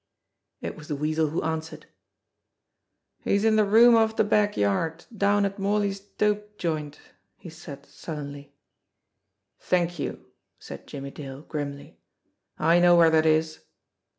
It 0.61 0.75
was 0.75 0.87
the 0.87 0.95
Weasel 0.95 1.27
who 1.27 1.43
answered. 1.43 1.85
"He's 3.23 3.45
in 3.45 3.55
de 3.55 3.63
room 3.63 3.93
off 3.93 4.15
de 4.15 4.23
back 4.23 4.57
yard, 4.57 5.05
down 5.15 5.45
at 5.45 5.59
Morley's 5.59 5.99
dope 5.99 6.57
joint," 6.57 6.99
he 7.37 7.51
said 7.51 7.85
sullenly. 7.85 8.55
"Thank 9.59 9.99
you!" 9.99 10.25
said 10.57 10.87
Jimmie 10.87 11.11
Dale 11.11 11.43
grimly. 11.43 11.99
"I 12.57 12.79
know 12.79 12.95
where 12.95 13.11
that 13.11 13.27
is." 13.27 13.59